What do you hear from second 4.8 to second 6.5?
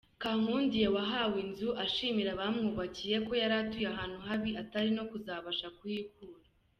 no kuzabasha kuhikura.